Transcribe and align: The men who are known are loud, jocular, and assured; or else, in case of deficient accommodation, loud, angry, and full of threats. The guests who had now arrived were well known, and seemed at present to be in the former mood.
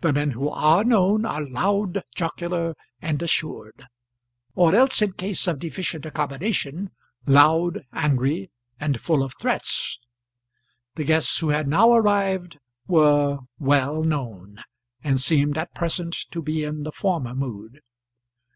The 0.00 0.12
men 0.12 0.32
who 0.32 0.48
are 0.48 0.82
known 0.82 1.24
are 1.24 1.46
loud, 1.46 2.02
jocular, 2.16 2.74
and 3.00 3.22
assured; 3.22 3.86
or 4.56 4.74
else, 4.74 5.00
in 5.00 5.12
case 5.12 5.46
of 5.46 5.60
deficient 5.60 6.04
accommodation, 6.04 6.90
loud, 7.24 7.84
angry, 7.92 8.50
and 8.80 9.00
full 9.00 9.22
of 9.22 9.32
threats. 9.40 10.00
The 10.96 11.04
guests 11.04 11.38
who 11.38 11.50
had 11.50 11.68
now 11.68 11.92
arrived 11.92 12.58
were 12.88 13.38
well 13.60 14.02
known, 14.02 14.60
and 15.04 15.20
seemed 15.20 15.56
at 15.56 15.72
present 15.72 16.16
to 16.32 16.42
be 16.42 16.64
in 16.64 16.82
the 16.82 16.90
former 16.90 17.36
mood. 17.36 17.78